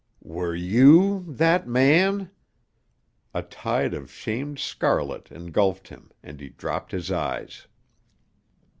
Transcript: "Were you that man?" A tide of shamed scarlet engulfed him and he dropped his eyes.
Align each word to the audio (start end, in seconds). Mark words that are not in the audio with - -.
"Were 0.23 0.55
you 0.55 1.23
that 1.27 1.67
man?" 1.67 2.31
A 3.35 3.43
tide 3.43 3.93
of 3.93 4.09
shamed 4.11 4.57
scarlet 4.57 5.31
engulfed 5.31 5.89
him 5.89 6.09
and 6.23 6.39
he 6.39 6.49
dropped 6.49 6.91
his 6.91 7.11
eyes. 7.11 7.67